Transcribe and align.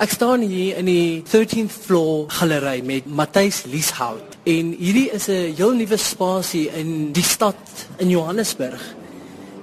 Ek 0.00 0.08
staan 0.08 0.40
hier 0.40 0.78
in 0.80 0.86
die 0.88 1.22
13th 1.28 1.74
floor 1.84 2.24
galery 2.32 2.80
met 2.80 3.04
Matthys 3.04 3.66
Lieshout 3.68 4.38
en 4.48 4.70
hierdie 4.78 5.10
is 5.12 5.28
'n 5.28 5.52
heel 5.52 5.74
nuwe 5.76 5.96
spasie 5.96 6.70
in 6.72 7.12
die 7.12 7.22
stad 7.22 7.60
in 7.98 8.08
Johannesburg. 8.08 8.80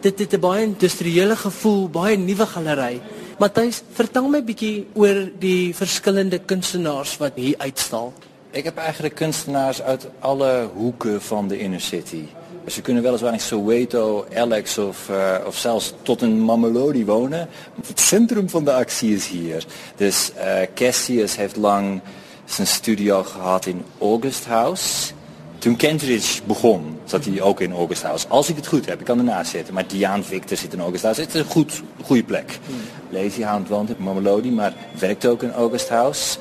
Dit 0.02 0.20
het 0.20 0.34
'n 0.34 0.39
baie 0.39 0.63
industriële 0.63 1.36
gevoel, 1.36 1.89
baie 1.89 2.18
nuwe 2.18 2.46
galery. 2.46 3.02
Matthys, 3.39 3.81
vertel 3.92 4.28
my 4.29 4.44
bietjie 4.44 4.86
oor 4.94 5.31
die 5.39 5.74
verskillende 5.76 6.40
kunstenaars 6.40 7.18
wat 7.18 7.34
hier 7.36 7.58
uitstal. 7.58 8.14
Ik 8.52 8.63
heb 8.63 8.78
eigenlijk 8.78 9.16
kunstenaars 9.16 9.82
uit 9.82 10.08
alle 10.20 10.70
hoeken 10.76 11.22
van 11.22 11.47
de 11.47 11.60
inner 11.60 11.82
city. 11.82 12.24
Ze 12.68 12.82
kunnen 12.82 13.04
weliswaar 13.04 13.33
in 13.33 13.40
Soweto, 13.40 14.26
Alex 14.36 14.78
of, 14.78 15.10
uh, 15.10 15.36
of 15.46 15.58
zelfs 15.58 15.94
tot 16.02 16.22
een 16.22 16.41
Mamelodi 16.41 17.05
wonen. 17.05 17.50
Het 17.88 18.00
centrum 18.00 18.50
van 18.50 18.64
de 18.64 18.73
actie 18.73 19.16
is 19.16 19.27
hier. 19.27 19.66
Dus 19.96 20.32
uh, 20.38 20.62
Cassius 20.76 21.36
heeft 21.36 21.55
lang 21.55 22.02
zijn 22.46 22.68
studio 22.68 23.23
gehad 23.23 23.66
in 23.66 23.84
August 24.00 24.46
House. 24.46 25.14
Toen 25.58 25.76
Kentridge 25.76 26.42
begon, 26.44 27.00
zat 27.06 27.26
hij 27.26 27.42
ook 27.42 27.62
in 27.62 27.72
August 27.72 28.04
House. 28.04 28.28
Als 28.28 28.50
ik 28.50 28.56
het 28.56 28.68
goed 28.68 28.86
heb, 28.86 29.00
ik 29.00 29.06
kan 29.06 29.18
ernaast 29.18 29.52
zitten. 29.52 29.73
Maar 29.73 29.88
Diane 29.88 30.23
Victor 30.23 30.58
zit 30.58 30.73
in 30.73 30.80
August 30.80 31.04
House. 31.04 31.22
Het 31.22 31.34
is 31.34 31.42
een 31.42 31.48
goed, 31.52 31.81
goede 32.04 32.23
plek. 32.23 32.59
Hmm. 32.66 32.76
Lazy 33.09 33.42
Hound 33.42 33.68
woont 33.68 33.90
in 33.90 33.95
Mamelodi, 34.00 34.52
maar 34.52 34.73
werkt 35.00 35.26
ook 35.26 35.44
in 35.44 35.52
August 35.52 35.90
House. 35.90 36.38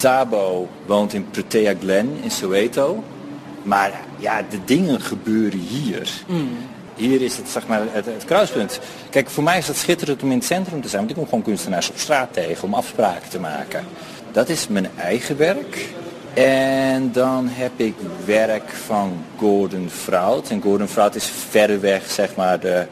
Tabo 0.00 0.68
woont 0.86 1.12
in 1.12 1.30
Protea 1.30 1.74
Glen 1.80 2.18
in 2.22 2.30
Soweto. 2.30 3.04
Maar 3.62 3.92
ja, 4.18 4.42
de 4.50 4.58
dingen 4.64 5.00
gebeuren 5.00 5.58
hier. 5.58 6.10
Mm. 6.26 6.48
Hier 6.94 7.22
is 7.22 7.36
het, 7.36 7.48
zeg 7.48 7.66
maar, 7.66 7.80
het, 7.90 8.06
het, 8.06 8.24
kruispunt. 8.24 8.80
Kijk, 9.10 9.30
voor 9.30 9.42
mij 9.42 9.58
is 9.58 9.66
het 9.66 9.76
schitterend 9.76 10.22
om 10.22 10.30
in 10.30 10.36
het 10.36 10.46
centrum 10.46 10.80
te 10.80 10.88
zijn. 10.88 11.00
Want 11.00 11.10
ik 11.10 11.16
kom 11.16 11.28
gewoon 11.28 11.44
kunstenaars 11.44 11.90
op 11.90 11.98
straat 11.98 12.32
tegen 12.32 12.64
om 12.64 12.74
afspraken 12.74 13.30
te 13.30 13.40
maken. 13.40 13.84
Dat 14.32 14.48
is 14.48 14.68
mijn 14.68 14.88
eigen 14.96 15.36
werk. 15.36 15.88
En 16.34 17.12
dan 17.12 17.48
heb 17.48 17.72
ik 17.76 17.94
werk 18.24 18.68
van 18.68 19.24
Gordon 19.38 19.90
Fruit. 19.90 20.50
En 20.50 20.62
Gordon 20.62 20.88
Fruit 20.88 21.14
is 21.14 21.32
verreweg 21.48 22.10
zeg 22.10 22.34
maar, 22.34 22.60
de 22.60 22.86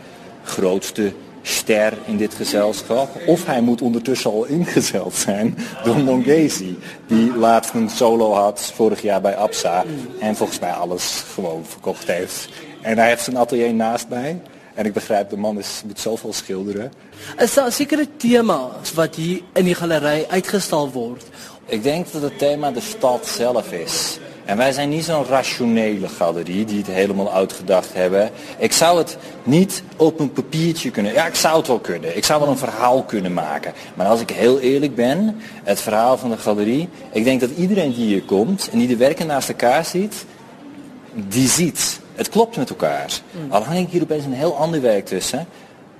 grootste 0.44 1.12
ster 1.48 1.92
in 2.04 2.16
dit 2.16 2.34
gezelschap. 2.34 3.08
Of 3.26 3.46
hij 3.46 3.60
moet 3.60 3.82
ondertussen 3.82 4.30
al 4.30 4.44
ingezeld 4.44 5.14
zijn 5.14 5.58
door 5.84 5.98
Mongezi. 5.98 6.78
Die 7.06 7.36
laatst 7.36 7.74
een 7.74 7.90
solo 7.90 8.32
had 8.32 8.72
vorig 8.74 9.02
jaar 9.02 9.20
bij 9.20 9.36
APSA. 9.36 9.84
En 10.20 10.36
volgens 10.36 10.58
mij 10.58 10.72
alles 10.72 11.24
gewoon 11.34 11.64
verkocht 11.64 12.06
heeft. 12.06 12.48
En 12.80 12.98
hij 12.98 13.08
heeft 13.08 13.24
zijn 13.24 13.36
atelier 13.36 13.74
naast 13.74 14.08
mij. 14.08 14.40
En 14.74 14.84
ik 14.86 14.92
begrijp, 14.92 15.30
de 15.30 15.36
man 15.36 15.58
is, 15.58 15.82
moet 15.86 16.00
zoveel 16.00 16.32
schilderen. 16.32 16.92
Is 17.38 17.54
daar 17.54 17.72
zekere 17.72 18.06
thema 18.16 18.70
wat 18.94 19.14
hier 19.14 19.40
in 19.52 19.64
die 19.64 19.74
galerij 19.74 20.26
uitgestald 20.28 20.92
wordt? 20.92 21.24
Ik 21.66 21.82
denk 21.82 22.12
dat 22.12 22.22
het 22.22 22.38
thema 22.38 22.70
de 22.70 22.80
stad 22.80 23.26
zelf 23.26 23.72
is. 23.72 24.18
En 24.48 24.56
wij 24.56 24.72
zijn 24.72 24.88
niet 24.88 25.04
zo'n 25.04 25.24
rationele 25.24 26.08
galerie 26.08 26.64
die 26.64 26.78
het 26.78 26.86
helemaal 26.86 27.32
uitgedacht 27.32 27.94
hebben. 27.94 28.30
Ik 28.58 28.72
zou 28.72 28.98
het 28.98 29.16
niet 29.42 29.82
op 29.96 30.20
een 30.20 30.32
papiertje 30.32 30.90
kunnen. 30.90 31.12
Ja, 31.12 31.26
ik 31.26 31.34
zou 31.34 31.56
het 31.56 31.66
wel 31.66 31.78
kunnen. 31.78 32.16
Ik 32.16 32.24
zou 32.24 32.40
wel 32.40 32.48
een 32.48 32.58
verhaal 32.58 33.02
kunnen 33.02 33.32
maken. 33.32 33.72
Maar 33.94 34.06
als 34.06 34.20
ik 34.20 34.30
heel 34.30 34.60
eerlijk 34.60 34.94
ben, 34.94 35.36
het 35.64 35.80
verhaal 35.80 36.18
van 36.18 36.30
de 36.30 36.36
galerie. 36.36 36.88
Ik 37.12 37.24
denk 37.24 37.40
dat 37.40 37.50
iedereen 37.50 37.92
die 37.92 38.06
hier 38.06 38.22
komt 38.22 38.68
en 38.72 38.78
die 38.78 38.88
de 38.88 38.96
werken 38.96 39.26
naast 39.26 39.48
elkaar 39.48 39.84
ziet, 39.84 40.24
die 41.12 41.48
ziet. 41.48 42.00
Het 42.14 42.28
klopt 42.28 42.56
met 42.56 42.70
elkaar. 42.70 43.20
Mm. 43.30 43.52
Al 43.52 43.64
hang 43.64 43.78
ik 43.78 43.90
hier 43.90 44.02
opeens 44.02 44.24
een 44.24 44.32
heel 44.32 44.56
ander 44.56 44.80
werk 44.80 45.06
tussen, 45.06 45.46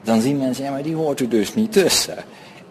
dan 0.03 0.21
zien 0.21 0.39
mensen, 0.39 0.65
ja 0.65 0.71
maar 0.71 0.83
die 0.83 0.95
hoort 0.95 1.21
er 1.21 1.29
dus 1.29 1.55
niet 1.55 1.73
tussen. 1.73 2.17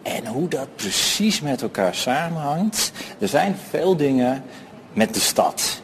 En 0.02 0.26
hoe 0.26 0.48
dat 0.48 0.68
precies 0.76 1.40
met 1.40 1.62
elkaar 1.62 1.94
samenhangt. 1.94 2.92
Er 3.18 3.28
zijn 3.28 3.56
veel 3.70 3.96
dingen 3.96 4.44
met 4.92 5.14
de 5.14 5.20
stad. 5.20 5.80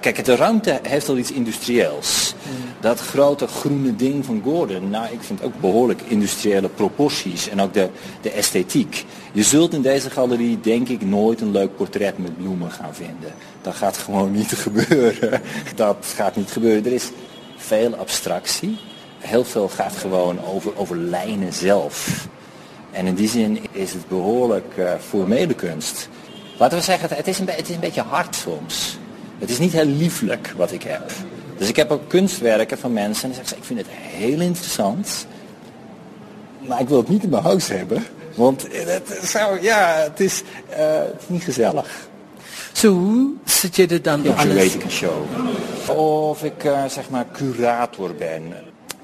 Kijk, 0.00 0.24
de 0.24 0.36
ruimte 0.36 0.80
heeft 0.82 1.08
al 1.08 1.16
iets 1.16 1.32
industrieels. 1.32 2.34
Dat 2.80 3.00
grote 3.00 3.46
groene 3.46 3.96
ding 3.96 4.24
van 4.24 4.40
Gordon, 4.44 4.90
nou 4.90 5.12
ik 5.12 5.22
vind 5.22 5.42
ook 5.42 5.60
behoorlijk 5.60 6.00
industriële 6.02 6.68
proporties 6.68 7.48
en 7.48 7.60
ook 7.60 7.74
de, 7.74 7.88
de 8.20 8.30
esthetiek. 8.30 9.04
Je 9.32 9.42
zult 9.42 9.74
in 9.74 9.82
deze 9.82 10.10
galerie 10.10 10.60
denk 10.60 10.88
ik 10.88 11.02
nooit 11.02 11.40
een 11.40 11.50
leuk 11.50 11.76
portret 11.76 12.18
met 12.18 12.36
bloemen 12.36 12.70
gaan 12.70 12.94
vinden. 12.94 13.34
Dat 13.62 13.74
gaat 13.74 13.96
gewoon 13.96 14.32
niet 14.32 14.52
gebeuren. 14.66 15.40
Dat 15.74 16.06
gaat 16.14 16.36
niet 16.36 16.50
gebeuren. 16.50 16.84
Er 16.84 16.92
is 16.92 17.10
veel 17.56 17.94
abstractie. 17.94 18.78
Heel 19.18 19.44
veel 19.44 19.68
gaat 19.68 19.96
gewoon 19.96 20.44
over, 20.44 20.76
over 20.76 20.96
lijnen 20.96 21.52
zelf. 21.52 22.26
En 22.90 23.06
in 23.06 23.14
die 23.14 23.28
zin 23.28 23.58
is 23.72 23.92
het 23.92 24.08
behoorlijk 24.08 24.74
uh, 24.78 24.92
formele 25.08 25.54
kunst. 25.54 26.08
Laten 26.60 26.78
we 26.78 26.84
zeggen, 26.84 27.08
het 27.16 27.28
is, 27.28 27.38
een, 27.38 27.48
het 27.48 27.68
is 27.68 27.74
een 27.74 27.80
beetje 27.80 28.02
hard 28.02 28.36
soms. 28.36 28.98
Het 29.38 29.50
is 29.50 29.58
niet 29.58 29.72
heel 29.72 29.84
lieflijk 29.84 30.52
wat 30.56 30.72
ik 30.72 30.82
heb. 30.82 31.12
Dus 31.58 31.68
ik 31.68 31.76
heb 31.76 31.90
ook 31.90 32.08
kunstwerken 32.08 32.78
van 32.78 32.92
mensen 32.92 33.22
en 33.22 33.28
dan 33.28 33.44
zeggen 33.44 33.48
ze, 33.48 33.56
ik 33.56 33.64
vind 33.64 33.78
het 33.78 33.88
heel 33.90 34.40
interessant. 34.40 35.26
Maar 36.66 36.80
ik 36.80 36.88
wil 36.88 36.98
het 36.98 37.08
niet 37.08 37.22
in 37.22 37.28
mijn 37.28 37.42
huis 37.42 37.68
hebben. 37.68 38.04
Want 38.34 38.66
het, 38.70 39.20
zou, 39.22 39.62
ja, 39.62 39.94
het 39.96 40.20
is, 40.20 40.42
uh, 40.70 40.76
het 40.76 41.20
is 41.20 41.28
niet 41.28 41.42
gezellig. 41.42 42.08
Zo, 42.72 43.22
zit 43.44 43.76
je 43.76 43.86
er 43.86 44.02
dan 44.02 44.22
ja, 44.22 44.32
alles? 44.32 44.54
weet 44.54 44.74
ik 44.74 44.84
een 44.84 44.90
show. 44.90 45.22
Of 45.96 46.44
ik 46.44 46.64
uh, 46.64 46.84
zeg 46.84 47.10
maar 47.10 47.26
curator 47.32 48.14
ben. 48.14 48.42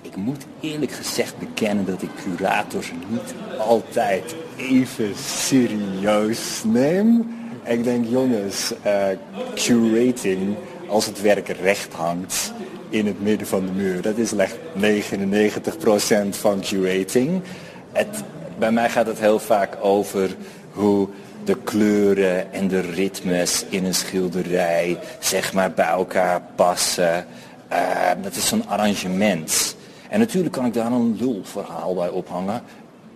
Ik 0.02 0.16
moet 0.16 0.44
eerlijk 0.60 0.92
gezegd 0.92 1.38
bekennen 1.38 1.84
dat 1.84 2.02
ik 2.02 2.10
curators 2.22 2.92
niet 3.08 3.34
altijd 3.58 4.34
even 4.56 5.12
serieus 5.16 6.62
neem. 6.64 7.34
Ik 7.66 7.84
denk 7.84 8.06
jongens, 8.08 8.72
uh, 8.86 9.06
curating 9.54 10.56
als 10.88 11.06
het 11.06 11.20
werk 11.20 11.48
recht 11.48 11.92
hangt 11.92 12.52
in 12.88 13.06
het 13.06 13.22
midden 13.22 13.46
van 13.46 13.66
de 13.66 13.72
muur. 13.72 14.02
Dat 14.02 14.16
is 14.16 14.32
echt 14.32 14.56
99% 14.74 16.36
van 16.36 16.60
curating. 16.60 17.42
Het, 17.92 18.22
bij 18.58 18.72
mij 18.72 18.88
gaat 18.88 19.06
het 19.06 19.18
heel 19.18 19.38
vaak 19.38 19.76
over 19.80 20.36
hoe 20.72 21.08
de 21.44 21.56
kleuren 21.64 22.52
en 22.52 22.68
de 22.68 22.80
ritmes 22.80 23.64
in 23.68 23.84
een 23.84 23.94
schilderij 23.94 24.98
zeg 25.18 25.52
maar 25.52 25.72
bij 25.72 25.86
elkaar 25.86 26.42
passen. 26.54 27.26
Uh, 27.72 28.10
dat 28.22 28.34
is 28.34 28.48
zo'n 28.48 28.68
arrangement. 28.68 29.76
En 30.08 30.18
natuurlijk 30.18 30.54
kan 30.54 30.66
ik 30.66 30.74
daar 30.74 30.92
een 30.92 31.16
lulverhaal 31.20 31.94
bij 31.94 32.08
ophangen. 32.08 32.62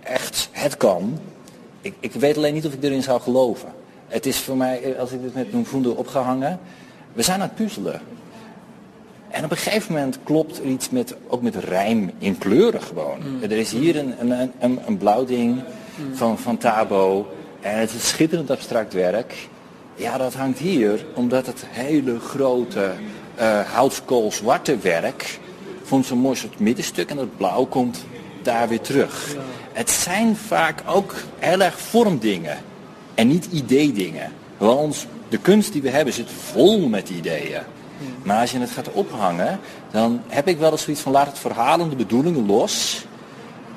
Echt, 0.01 0.49
het 0.53 0.77
kan. 0.77 1.19
Ik, 1.81 1.95
ik 2.01 2.13
weet 2.13 2.37
alleen 2.37 2.55
niet 2.55 2.67
of 2.67 2.73
ik 2.73 2.83
erin 2.83 3.03
zou 3.03 3.21
geloven. 3.21 3.80
Het 4.11 4.27
is 4.27 4.39
voor 4.39 4.57
mij, 4.57 4.99
als 4.99 5.13
ik 5.13 5.23
dit 5.23 5.35
met 5.35 5.53
mijn 5.53 5.67
vrienden 5.67 5.97
opgehangen, 5.97 6.59
we 7.13 7.23
zijn 7.23 7.41
aan 7.41 7.49
het 7.49 7.55
puzzelen. 7.55 8.01
En 9.29 9.45
op 9.45 9.51
een 9.51 9.57
gegeven 9.57 9.93
moment 9.93 10.19
klopt 10.23 10.59
er 10.59 10.65
iets 10.65 10.91
met, 10.91 11.17
ook 11.29 11.43
met 11.43 11.55
rijm 11.55 12.11
in 12.19 12.39
kleuren 12.39 12.83
gewoon. 12.83 13.19
Mm. 13.25 13.43
Er 13.43 13.53
is 13.53 13.73
hier 13.73 13.97
een, 13.97 14.15
een, 14.21 14.53
een, 14.59 14.79
een 14.87 14.97
blauw 14.99 15.25
ding 15.25 15.55
mm. 15.55 16.15
van, 16.15 16.39
van 16.39 16.59
Tabo. 16.59 17.33
En 17.61 17.79
het 17.79 17.93
is 17.93 18.09
schitterend 18.09 18.51
abstract 18.51 18.93
werk. 18.93 19.49
Ja, 19.95 20.19
dat 20.19 20.35
hangt 20.35 20.59
hier 20.59 21.05
omdat 21.15 21.47
het 21.47 21.65
hele 21.67 22.19
grote 22.19 22.93
uh, 23.41 23.61
houtskool 23.61 24.33
zwarte 24.33 24.79
werk 24.79 25.39
vond 25.83 26.07
zo'n 26.07 26.19
mooi 26.19 26.37
soort 26.37 26.59
middenstuk 26.59 27.11
en 27.11 27.17
dat 27.17 27.37
blauw 27.37 27.65
komt 27.65 28.05
daar 28.43 28.69
weer 28.69 28.81
terug. 28.81 29.37
Het 29.73 29.91
zijn 29.91 30.37
vaak 30.37 30.83
ook 30.87 31.15
heel 31.39 31.61
erg 31.61 31.81
vormdingen 31.81 32.59
en 33.21 33.29
niet 33.29 33.49
idee-dingen. 33.53 34.33
Want 34.59 35.07
de 35.29 35.39
kunst 35.39 35.73
die 35.73 35.83
we 35.83 35.91
hebben 35.91 36.15
zit 36.15 36.31
vol 36.31 36.89
met 36.89 37.09
ideeën. 37.09 37.61
Maar 38.23 38.41
als 38.41 38.51
je 38.51 38.59
het 38.59 38.71
gaat 38.71 38.93
ophangen, 38.93 39.61
dan 39.91 40.21
heb 40.29 40.49
ik 40.49 40.59
wel 40.59 40.71
eens 40.71 40.83
zoiets 40.83 41.03
van 41.03 41.13
laat 41.13 41.27
het 41.27 41.39
verhaal 41.39 41.81
en 41.81 41.89
de 41.89 41.97
bedoelingen 41.97 42.47
los. 42.47 43.05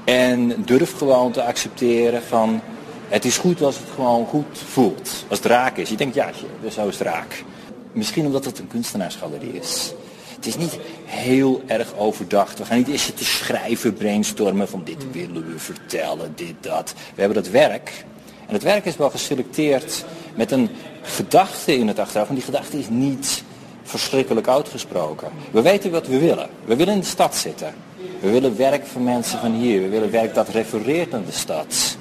En 0.03 0.63
durf 0.65 0.97
gewoon 0.97 1.31
te 1.31 1.43
accepteren 1.43 2.23
van 2.23 2.61
het 3.09 3.25
is 3.25 3.37
goed 3.37 3.61
als 3.61 3.75
het 3.75 3.87
gewoon 3.95 4.25
goed 4.25 4.57
voelt. 4.67 5.25
Als 5.27 5.39
het 5.39 5.47
raak 5.47 5.77
is. 5.77 5.89
Je 5.89 5.95
denkt 5.95 6.15
ja, 6.15 6.29
dus 6.61 6.73
zo 6.73 6.87
is 6.87 6.97
het 6.97 7.07
raak. 7.07 7.43
Misschien 7.91 8.25
omdat 8.25 8.45
het 8.45 8.59
een 8.59 8.67
kunstenaarsgalerie 8.67 9.53
is. 9.53 9.93
Het 10.35 10.45
is 10.45 10.57
niet 10.57 10.79
heel 11.05 11.61
erg 11.65 11.97
overdacht. 11.97 12.57
We 12.57 12.65
gaan 12.65 12.77
niet 12.77 12.87
eerst 12.87 13.17
te 13.17 13.25
schrijven, 13.25 13.93
brainstormen 13.93 14.69
van 14.69 14.81
dit 14.83 15.11
willen 15.11 15.51
we 15.51 15.59
vertellen, 15.59 16.33
dit, 16.35 16.55
dat. 16.59 16.93
We 17.15 17.21
hebben 17.21 17.43
dat 17.43 17.51
werk 17.51 18.05
en 18.53 18.59
het 18.59 18.67
werk 18.67 18.85
is 18.85 18.97
wel 18.97 19.09
geselecteerd 19.09 20.05
met 20.35 20.51
een 20.51 20.69
gedachte 21.01 21.77
in 21.77 21.87
het 21.87 21.99
achterhoofd. 21.99 22.29
En 22.29 22.35
die 22.35 22.43
gedachte 22.43 22.79
is 22.79 22.89
niet 22.89 23.43
verschrikkelijk 23.83 24.47
uitgesproken. 24.47 25.27
We 25.51 25.61
weten 25.61 25.91
wat 25.91 26.07
we 26.07 26.19
willen. 26.19 26.49
We 26.65 26.75
willen 26.75 26.93
in 26.93 26.99
de 26.99 27.05
stad 27.05 27.35
zitten. 27.35 27.73
We 28.19 28.29
willen 28.29 28.57
werk 28.57 28.85
van 28.85 29.03
mensen 29.03 29.39
van 29.39 29.53
hier. 29.53 29.81
We 29.81 29.87
willen 29.87 30.11
werk 30.11 30.33
dat 30.33 30.49
refereert 30.49 31.13
aan 31.13 31.23
de 31.25 31.31
stad. 31.31 31.97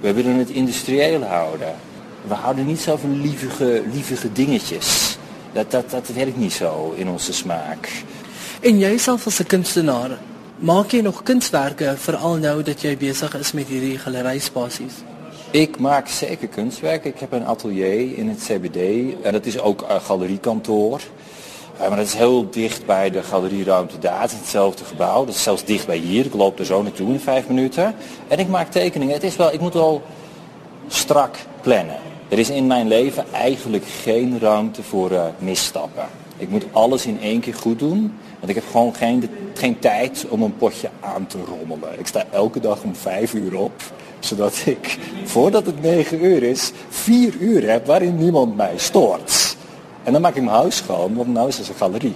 We 0.00 0.12
willen 0.12 0.34
het 0.34 0.50
industrieel 0.50 1.22
houden. 1.22 1.74
We 2.28 2.34
houden 2.34 2.66
niet 2.66 2.80
zo 2.80 2.96
van 2.96 3.20
lievige, 3.20 3.82
lievige 3.92 4.32
dingetjes. 4.32 5.18
Dat, 5.52 5.70
dat, 5.70 5.90
dat 5.90 6.08
werkt 6.08 6.36
niet 6.36 6.52
zo 6.52 6.92
in 6.96 7.08
onze 7.08 7.32
smaak. 7.32 7.90
En 8.60 8.78
jij 8.78 8.98
zelf 8.98 9.24
als 9.24 9.38
een 9.38 9.46
kunstenaar, 9.46 10.18
maak 10.58 10.90
je 10.90 11.02
nog 11.02 11.22
kunstwerken, 11.22 11.98
vooral 11.98 12.36
nou 12.36 12.62
dat 12.62 12.80
jij 12.80 12.96
bezig 12.96 13.38
is 13.38 13.52
met 13.52 13.66
die 13.66 13.98
galerijspaties? 13.98 14.92
Ik 15.54 15.78
maak 15.78 16.08
zeker 16.08 16.48
kunstwerk. 16.48 17.04
Ik 17.04 17.18
heb 17.18 17.32
een 17.32 17.46
atelier 17.46 18.18
in 18.18 18.28
het 18.28 18.38
CBD. 18.38 18.76
En 19.22 19.32
dat 19.32 19.46
is 19.46 19.60
ook 19.60 19.84
een 19.88 20.00
galeriekantoor. 20.00 21.00
Uh, 21.74 21.88
maar 21.88 21.96
dat 21.96 22.06
is 22.06 22.14
heel 22.14 22.50
dicht 22.50 22.86
bij 22.86 23.10
de 23.10 23.22
galerieruimte 23.22 23.98
daar. 23.98 24.24
Is 24.24 24.32
hetzelfde 24.32 24.84
gebouw. 24.84 25.24
Dat 25.24 25.34
is 25.34 25.42
zelfs 25.42 25.64
dicht 25.64 25.86
bij 25.86 25.96
hier. 25.96 26.26
Ik 26.26 26.34
loop 26.34 26.58
er 26.58 26.64
zo 26.64 26.82
naartoe 26.82 27.12
in 27.12 27.20
vijf 27.20 27.48
minuten. 27.48 27.94
En 28.28 28.38
ik 28.38 28.48
maak 28.48 28.70
tekeningen. 28.70 29.14
Het 29.14 29.22
is 29.22 29.36
wel, 29.36 29.52
ik 29.52 29.60
moet 29.60 29.74
wel 29.74 30.02
strak 30.88 31.36
plannen. 31.60 31.98
Er 32.28 32.38
is 32.38 32.50
in 32.50 32.66
mijn 32.66 32.88
leven 32.88 33.24
eigenlijk 33.32 33.84
geen 33.84 34.38
ruimte 34.40 34.82
voor 34.82 35.12
uh, 35.12 35.24
misstappen. 35.38 36.06
Ik 36.36 36.48
moet 36.48 36.66
alles 36.72 37.06
in 37.06 37.20
één 37.20 37.40
keer 37.40 37.54
goed 37.54 37.78
doen. 37.78 38.14
Want 38.38 38.48
ik 38.48 38.54
heb 38.54 38.64
gewoon 38.70 38.94
geen, 38.94 39.30
geen 39.54 39.78
tijd 39.78 40.26
om 40.28 40.42
een 40.42 40.56
potje 40.56 40.90
aan 41.00 41.26
te 41.26 41.38
rommelen. 41.46 41.98
Ik 41.98 42.06
sta 42.06 42.24
elke 42.30 42.60
dag 42.60 42.82
om 42.82 42.94
vijf 42.94 43.34
uur 43.34 43.58
op. 43.58 43.72
Zodat 44.24 44.62
ik, 44.64 44.98
voordat 45.24 45.66
het 45.66 45.82
negen 45.82 46.24
uur 46.24 46.42
is, 46.42 46.72
vier 46.88 47.34
uur 47.34 47.70
heb 47.70 47.86
waarin 47.86 48.16
niemand 48.16 48.56
mij 48.56 48.72
stoort. 48.76 49.56
En 50.02 50.12
dan 50.12 50.20
maak 50.22 50.34
ik 50.34 50.42
mijn 50.42 50.56
huis 50.56 50.76
schoon, 50.76 51.14
want 51.14 51.28
nou 51.28 51.48
is 51.48 51.58
het 51.58 51.68
een 51.68 51.74
galerie. 51.74 52.14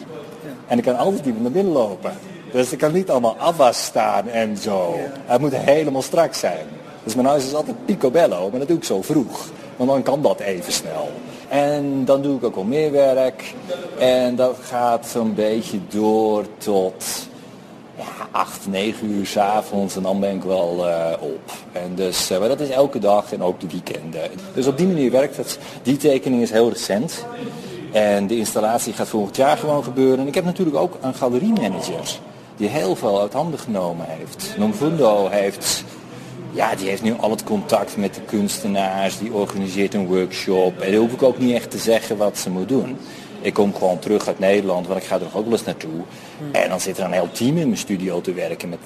En 0.67 0.79
ik 0.79 0.85
kan 0.85 0.97
altijd 0.97 1.25
iemand 1.27 1.43
naar 1.43 1.53
binnen 1.53 1.73
lopen. 1.73 2.13
Dus 2.53 2.73
ik 2.73 2.79
kan 2.79 2.93
niet 2.93 3.11
allemaal 3.11 3.37
afwas 3.39 3.85
staan 3.85 4.29
en 4.29 4.57
zo. 4.57 4.95
Het 5.25 5.41
moet 5.41 5.57
helemaal 5.57 6.03
strak 6.03 6.35
zijn. 6.35 6.67
Dus 7.05 7.15
mijn 7.15 7.27
huis 7.27 7.47
is 7.47 7.55
altijd 7.55 7.85
picobello, 7.85 8.51
maar 8.51 8.59
dat 8.59 8.69
doe 8.69 8.77
ik 8.77 8.85
zo 8.85 9.03
vroeg. 9.03 9.49
Want 9.77 9.91
dan 9.91 10.03
kan 10.03 10.23
dat 10.23 10.41
even 10.41 10.73
snel. 10.73 11.11
En 11.49 12.05
dan 12.05 12.23
doe 12.23 12.37
ik 12.37 12.45
ook 12.45 12.57
al 12.57 12.65
meer 12.65 12.93
werk. 12.93 13.55
En 13.99 14.37
dat 14.37 14.57
gaat 14.63 15.07
zo'n 15.07 15.35
beetje 15.35 15.79
door 15.89 16.45
tot 16.59 17.28
8, 18.31 18.67
9 18.67 19.11
uur 19.11 19.27
s'avonds 19.27 19.97
en 19.97 20.03
dan 20.03 20.21
ben 20.21 20.35
ik 20.35 20.43
wel 20.43 20.87
uh, 20.87 21.13
op. 21.21 21.53
En 21.73 21.95
dus, 21.95 22.31
uh, 22.31 22.39
maar 22.39 22.49
dat 22.49 22.61
is 22.61 22.69
elke 22.69 22.99
dag 22.99 23.33
en 23.33 23.43
ook 23.43 23.61
de 23.61 23.67
weekenden. 23.71 24.31
Dus 24.55 24.67
op 24.67 24.77
die 24.77 24.87
manier 24.87 25.11
werkt 25.11 25.37
het. 25.37 25.59
Die 25.83 25.97
tekening 25.97 26.43
is 26.43 26.51
heel 26.51 26.69
recent. 26.69 27.25
En 27.93 28.27
de 28.27 28.37
installatie 28.37 28.93
gaat 28.93 29.09
volgend 29.09 29.37
jaar 29.37 29.57
gewoon 29.57 29.85
gebeuren. 29.85 30.19
En 30.19 30.27
ik 30.27 30.35
heb 30.35 30.45
natuurlijk 30.45 30.77
ook 30.77 30.97
een 31.01 31.15
galeriemanager 31.15 32.19
die 32.57 32.69
heel 32.69 32.97
veel 32.97 33.21
uit 33.21 33.33
handen 33.33 33.59
genomen 33.59 34.07
heeft. 34.09 34.55
Nomfundo 34.59 35.29
heeft 35.29 35.85
ja, 36.51 36.75
die 36.75 36.89
heeft 36.89 37.03
nu 37.03 37.15
al 37.21 37.31
het 37.31 37.45
contact 37.45 37.97
met 37.97 38.15
de 38.15 38.21
kunstenaars, 38.21 39.19
die 39.19 39.33
organiseert 39.33 39.95
een 39.95 40.07
workshop. 40.07 40.81
En 40.81 40.93
dan 40.93 41.01
hoef 41.01 41.13
ik 41.13 41.23
ook 41.23 41.39
niet 41.39 41.55
echt 41.55 41.71
te 41.71 41.79
zeggen 41.79 42.17
wat 42.17 42.39
ze 42.39 42.51
moet 42.51 42.69
doen. 42.69 42.97
Ik 43.41 43.55
kom 43.55 43.75
gewoon 43.75 43.99
terug 43.99 44.27
uit 44.27 44.39
Nederland, 44.39 44.87
want 44.87 45.01
ik 45.01 45.07
ga 45.07 45.15
er 45.15 45.27
ook 45.33 45.45
wel 45.45 45.53
eens 45.53 45.65
naartoe. 45.65 46.01
En 46.53 46.69
dan 46.69 46.81
zit 46.81 46.99
er 46.99 47.05
een 47.05 47.13
heel 47.13 47.31
team 47.33 47.57
in 47.57 47.67
mijn 47.67 47.79
studio 47.79 48.21
te 48.21 48.33
werken 48.33 48.69
met 48.69 48.79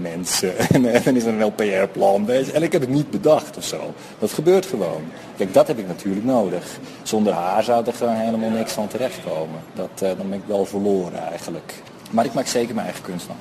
mensen 0.00 0.58
En 0.74 0.82
dan 0.82 1.16
is 1.16 1.24
er 1.24 1.32
een 1.32 1.44
LPR-plan. 1.44 2.28
En 2.28 2.62
ik 2.62 2.72
heb 2.72 2.80
het 2.80 2.90
niet 2.90 3.10
bedacht 3.10 3.56
of 3.56 3.64
zo. 3.64 3.94
Dat 4.18 4.32
gebeurt 4.32 4.66
gewoon. 4.66 5.02
Kijk, 5.36 5.54
dat 5.54 5.66
heb 5.66 5.78
ik 5.78 5.86
natuurlijk 5.86 6.24
nodig. 6.24 6.64
Zonder 7.02 7.32
haar 7.32 7.62
zou 7.62 7.86
er 7.86 7.92
gewoon 7.92 8.14
helemaal 8.14 8.50
niks 8.50 8.72
van 8.72 8.88
terechtkomen. 8.88 9.60
Dat, 9.74 9.90
uh, 10.02 10.08
dan 10.16 10.28
ben 10.28 10.38
ik 10.38 10.44
wel 10.46 10.64
verloren 10.64 11.28
eigenlijk. 11.28 11.74
Maar 12.10 12.24
ik 12.24 12.32
maak 12.32 12.46
zeker 12.46 12.74
mijn 12.74 12.86
eigen 12.86 13.04
kunst 13.04 13.28
nog. 13.28 13.36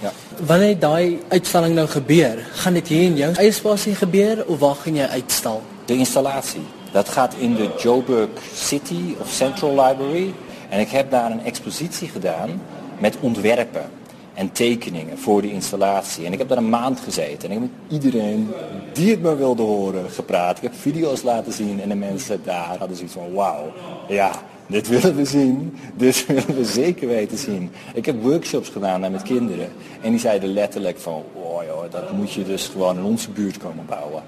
Ja. 0.00 0.12
Wanneer 0.46 0.78
die 0.78 1.18
uitstalling 1.28 1.74
nou 1.74 1.88
gebeur, 1.88 2.48
gaan 2.52 2.72
dit 2.72 2.88
hier 2.88 3.02
in 3.02 3.16
jouw 3.16 3.32
eie 3.32 3.52
spasie 3.52 3.94
gebeuren 3.94 4.48
of 4.48 4.58
waar 4.58 4.74
gaan 4.74 4.94
je 4.94 5.08
uitstal? 5.08 5.62
De 5.84 5.96
installatie. 5.96 6.66
Dat 6.96 7.08
gaat 7.08 7.34
in 7.38 7.54
de 7.54 7.68
Joburg 7.78 8.28
City 8.54 9.14
of 9.20 9.30
Central 9.30 9.70
Library. 9.70 10.34
En 10.68 10.80
ik 10.80 10.88
heb 10.88 11.10
daar 11.10 11.30
een 11.30 11.44
expositie 11.44 12.08
gedaan 12.08 12.62
met 12.98 13.16
ontwerpen 13.20 13.90
en 14.34 14.52
tekeningen 14.52 15.18
voor 15.18 15.42
die 15.42 15.52
installatie. 15.52 16.26
En 16.26 16.32
ik 16.32 16.38
heb 16.38 16.48
daar 16.48 16.58
een 16.58 16.68
maand 16.68 17.00
gezeten 17.00 17.50
en 17.50 17.56
ik 17.56 17.62
heb 17.62 17.70
met 17.70 18.02
iedereen 18.02 18.48
die 18.92 19.10
het 19.10 19.22
me 19.22 19.36
wilde 19.36 19.62
horen 19.62 20.10
gepraat. 20.10 20.56
Ik 20.56 20.62
heb 20.62 20.74
video's 20.74 21.22
laten 21.22 21.52
zien 21.52 21.80
en 21.80 21.88
de 21.88 21.94
mensen 21.94 22.40
daar 22.44 22.76
hadden 22.78 22.96
zoiets 22.96 23.14
van 23.14 23.32
wauw, 23.32 23.72
ja, 24.08 24.30
dit 24.66 24.88
willen 24.88 25.16
we 25.16 25.24
zien, 25.24 25.76
dit 25.94 26.24
willen 26.26 26.54
we 26.54 26.64
zeker 26.64 27.08
weten 27.08 27.38
zien. 27.38 27.70
Ik 27.94 28.06
heb 28.06 28.22
workshops 28.22 28.68
gedaan 28.68 29.00
met 29.00 29.22
kinderen 29.22 29.68
en 30.00 30.10
die 30.10 30.20
zeiden 30.20 30.52
letterlijk 30.52 30.98
van, 30.98 31.22
oh 31.32 31.62
joh, 31.64 31.90
dat 31.90 32.12
moet 32.12 32.32
je 32.32 32.44
dus 32.44 32.66
gewoon 32.66 32.96
in 32.96 33.04
onze 33.04 33.30
buurt 33.30 33.58
komen 33.58 33.86
bouwen. 33.86 34.22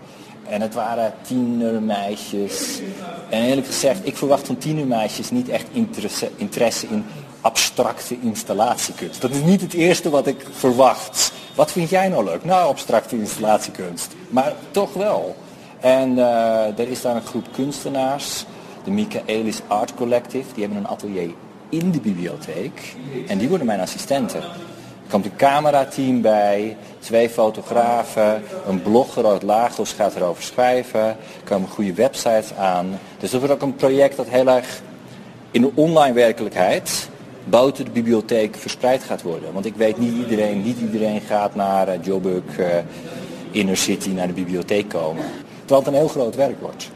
En 0.51 0.61
het 0.61 0.75
waren 0.75 1.13
tienermeisjes. 1.23 2.81
En 3.29 3.43
eerlijk 3.43 3.67
gezegd, 3.67 4.07
ik 4.07 4.17
verwacht 4.17 4.47
van 4.47 4.59
tienermeisjes 4.59 5.31
niet 5.31 5.49
echt 5.49 5.67
interesse, 6.37 6.87
in 6.91 7.05
abstracte 7.41 8.17
installatiekunst. 8.21 9.21
Dat 9.21 9.31
is 9.31 9.43
niet 9.43 9.61
het 9.61 9.73
eerste 9.73 10.11
wat 10.11 10.27
ik 10.27 10.47
verwacht. 10.51 11.33
Wat 11.55 11.73
vind 11.73 11.91
jij 11.91 12.09
nou 12.09 12.25
leuk? 12.25 12.45
Nou, 12.45 12.69
abstracte 12.69 13.19
installatiekunst. 13.19 14.15
Maar 14.29 14.53
toch 14.71 14.93
wel. 14.93 15.37
En 15.81 16.17
uh, 16.17 16.79
er 16.79 16.89
is 16.89 17.03
daar 17.03 17.17
een 17.17 17.27
groep 17.27 17.47
kunstenaars, 17.53 18.45
de 18.85 18.91
Michaelis 18.91 19.61
Art 19.67 19.95
Collective, 19.95 20.53
die 20.55 20.65
hebben 20.65 20.79
een 20.79 20.89
atelier 20.89 21.31
in 21.69 21.91
de 21.91 22.01
bibliotheek. 22.01 22.97
En 23.27 23.39
die 23.39 23.49
worden 23.49 23.67
mijn 23.67 23.81
assistenten. 23.81 24.43
Komt 25.11 25.25
een 25.25 25.37
camerateam 25.37 26.21
bij, 26.21 26.77
twee 26.99 27.29
fotografen, 27.29 28.43
een 28.67 28.83
blogger 28.83 29.27
uit 29.27 29.43
Lagos 29.43 29.93
gaat 29.93 30.15
erover 30.17 30.43
schrijven, 30.43 31.01
er 31.01 31.17
komen 31.45 31.69
goede 31.69 31.93
websites 31.93 32.55
aan. 32.55 32.99
Dus 33.19 33.31
dat 33.31 33.41
wordt 33.41 33.55
ook 33.55 33.63
een 33.63 33.77
project 33.77 34.17
dat 34.17 34.29
heel 34.29 34.49
erg 34.49 34.81
in 35.51 35.61
de 35.61 35.71
online 35.75 36.15
werkelijkheid 36.15 37.09
buiten 37.45 37.85
de 37.85 37.91
bibliotheek 37.91 38.57
verspreid 38.57 39.03
gaat 39.03 39.23
worden. 39.23 39.53
Want 39.53 39.67
ik 39.67 39.75
weet 39.77 39.99
niet 39.99 40.15
iedereen, 40.15 40.63
niet 40.63 40.81
iedereen 40.81 41.21
gaat 41.21 41.55
naar 41.55 41.89
uh, 41.89 41.95
Joburg 42.03 42.59
uh, 42.59 42.67
Inner 43.51 43.77
City, 43.77 44.11
naar 44.11 44.27
de 44.27 44.33
bibliotheek 44.33 44.89
komen. 44.89 45.25
Terwijl 45.59 45.81
het 45.81 45.87
een 45.87 45.99
heel 45.99 46.09
groot 46.09 46.35
werk 46.35 46.61
wordt. 46.61 46.91